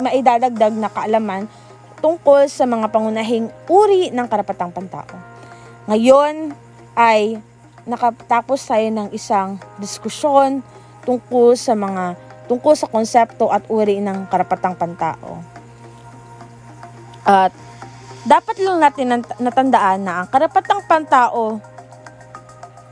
maidadagdag 0.00 0.74
na 0.78 0.88
kaalaman 0.88 1.44
tungkol 2.00 2.48
sa 2.48 2.64
mga 2.64 2.88
pangunahing 2.88 3.52
uri 3.68 4.08
ng 4.14 4.26
karapatang 4.30 4.72
pantao. 4.72 5.16
Ngayon 5.90 6.56
ay 6.96 7.36
nakatapos 7.84 8.58
tayo 8.64 8.88
ng 8.90 9.08
isang 9.12 9.60
diskusyon 9.76 10.64
tungkol 11.04 11.54
sa 11.54 11.76
mga 11.76 12.18
tungkol 12.50 12.74
sa 12.74 12.90
konsepto 12.90 13.50
at 13.52 13.66
uri 13.68 14.00
ng 14.00 14.26
karapatang 14.32 14.74
pantao. 14.74 15.42
At 17.26 17.52
dapat 18.26 18.58
lang 18.58 18.82
natin 18.82 19.06
nat- 19.14 19.38
natandaan 19.38 20.02
na 20.02 20.12
ang 20.22 20.28
karapatang 20.28 20.82
pantao 20.90 21.62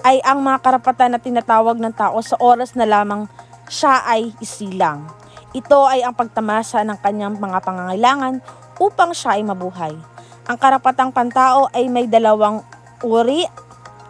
ay 0.07 0.23
ang 0.23 0.39
mga 0.39 0.63
karapatan 0.63 1.17
na 1.17 1.21
tinatawag 1.21 1.81
ng 1.81 1.91
tao 1.91 2.23
sa 2.23 2.39
oras 2.39 2.79
na 2.79 2.87
lamang 2.87 3.27
siya 3.67 4.05
ay 4.07 4.31
isilang. 4.39 5.11
Ito 5.57 5.89
ay 5.89 6.05
ang 6.05 6.15
pagtamasa 6.15 6.85
ng 6.87 6.99
kanyang 7.01 7.41
mga 7.41 7.59
pangangailangan 7.65 8.45
upang 8.79 9.17
siya 9.17 9.41
ay 9.41 9.43
mabuhay. 9.43 9.95
Ang 10.45 10.57
karapatang 10.61 11.11
pantao 11.11 11.73
ay 11.73 11.89
may 11.89 12.05
dalawang 12.05 12.61
uri. 13.01 13.49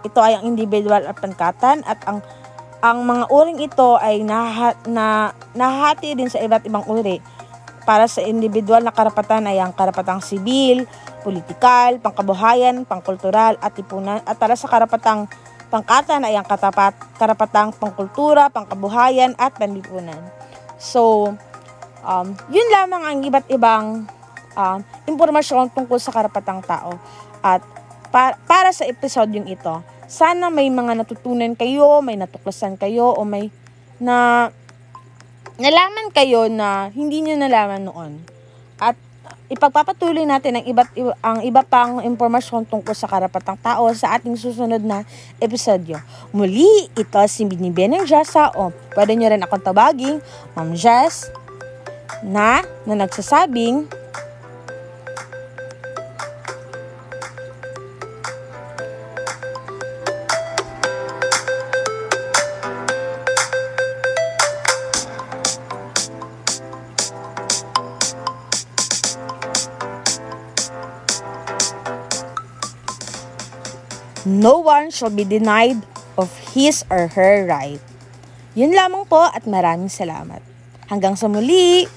Ito 0.03 0.19
ay 0.19 0.43
ang 0.43 0.45
individual 0.51 1.07
at 1.07 1.17
pangkatan 1.17 1.87
at 1.87 2.03
ang 2.05 2.21
ang 2.85 3.01
mga 3.01 3.33
uring 3.33 3.65
ito 3.65 3.97
ay 3.97 4.21
naha, 4.21 4.77
na, 4.85 5.33
nahati 5.57 6.13
din 6.13 6.29
sa 6.29 6.37
iba't 6.37 6.69
ibang 6.69 6.85
uri. 6.85 7.17
Para 7.89 8.05
sa 8.05 8.21
individual 8.21 8.85
na 8.85 8.93
karapatan 8.93 9.49
ay 9.49 9.57
ang 9.57 9.73
karapatang 9.73 10.21
sibil, 10.21 10.85
politikal, 11.25 11.97
pangkabuhayan, 12.05 12.85
pangkultural 12.85 13.57
at 13.57 13.73
tipunan 13.73 14.21
at 14.29 14.37
para 14.37 14.53
sa 14.55 14.69
karapatang 14.69 15.25
pangkatan 15.73 16.23
ay 16.23 16.37
ang 16.37 16.45
katapat, 16.45 16.93
karapatang 17.17 17.73
pangkultura, 17.75 18.53
pangkabuhayan 18.53 19.33
at 19.41 19.57
panlipunan. 19.57 20.21
So, 20.77 21.33
um, 22.05 22.37
yun 22.53 22.69
lamang 22.69 23.03
ang 23.03 23.19
iba't 23.25 23.49
ibang 23.49 24.07
um, 24.55 24.79
impormasyon 25.09 25.73
tungkol 25.73 25.99
sa 25.99 26.13
karapatang 26.15 26.63
tao. 26.63 27.01
At 27.43 27.65
pa- 28.13 28.39
para 28.47 28.71
sa 28.71 28.87
episodyong 28.87 29.51
ito, 29.51 29.83
sana 30.07 30.53
may 30.53 30.71
mga 30.71 31.03
natutunan 31.03 31.57
kayo, 31.59 32.05
may 32.05 32.15
natuklasan 32.15 32.79
kayo, 32.79 33.17
o 33.17 33.27
may 33.27 33.51
na 33.99 34.51
nalaman 35.59 36.11
kayo 36.11 36.47
na 36.51 36.91
hindi 36.93 37.23
nyo 37.23 37.35
nalaman 37.39 37.83
noon. 37.89 38.13
At 39.55 39.63
ipagpapatuloy 39.63 40.27
natin 40.27 40.59
ang 40.59 40.67
iba't 40.67 40.91
iba, 40.99 41.15
ang 41.23 41.39
iba 41.47 41.63
pang 41.63 42.03
impormasyon 42.03 42.67
tungkol 42.67 42.91
sa 42.91 43.07
karapatang 43.07 43.55
tao 43.63 43.87
sa 43.95 44.19
ating 44.19 44.35
susunod 44.35 44.83
na 44.83 45.07
episodyo. 45.39 46.03
Muli, 46.35 46.91
ito 46.91 47.23
si 47.31 47.47
ni 47.47 47.71
Beneng 47.71 48.03
Jessa 48.03 48.51
o 48.59 48.75
pwede 48.99 49.15
nyo 49.15 49.31
rin 49.31 49.47
akong 49.47 49.63
tabaging 49.63 50.19
Ma'am 50.59 50.75
Jess 50.75 51.31
na 52.27 52.67
na 52.83 52.99
nagsasabing 52.99 53.87
no 74.45 74.61
one 74.61 74.93
shall 74.93 75.09
be 75.09 75.25
denied 75.25 75.81
of 76.21 76.29
his 76.53 76.85
or 76.93 77.17
her 77.17 77.49
right. 77.49 77.81
Yun 78.53 78.77
lamang 78.77 79.09
po 79.09 79.25
at 79.33 79.49
maraming 79.49 79.89
salamat. 79.89 80.45
Hanggang 80.93 81.17
sa 81.17 81.33
muli! 81.33 81.89